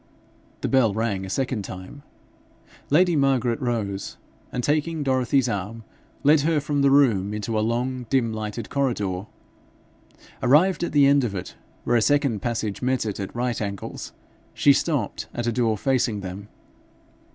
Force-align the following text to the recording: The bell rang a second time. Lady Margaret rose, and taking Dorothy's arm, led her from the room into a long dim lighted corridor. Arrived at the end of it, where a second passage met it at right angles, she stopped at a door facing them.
The 0.61 0.67
bell 0.67 0.95
rang 0.95 1.25
a 1.25 1.29
second 1.29 1.61
time. 1.61 2.01
Lady 2.89 3.15
Margaret 3.15 3.61
rose, 3.61 4.17
and 4.51 4.63
taking 4.63 5.03
Dorothy's 5.03 5.47
arm, 5.47 5.83
led 6.23 6.39
her 6.41 6.59
from 6.59 6.81
the 6.81 6.89
room 6.89 7.35
into 7.35 7.55
a 7.55 7.61
long 7.61 8.07
dim 8.09 8.33
lighted 8.33 8.71
corridor. 8.71 9.27
Arrived 10.41 10.83
at 10.83 10.91
the 10.93 11.05
end 11.05 11.23
of 11.23 11.35
it, 11.35 11.53
where 11.83 11.95
a 11.97 12.01
second 12.01 12.41
passage 12.41 12.81
met 12.81 13.05
it 13.05 13.19
at 13.19 13.35
right 13.35 13.61
angles, 13.61 14.11
she 14.55 14.73
stopped 14.73 15.27
at 15.35 15.45
a 15.45 15.51
door 15.51 15.77
facing 15.77 16.21
them. 16.21 16.47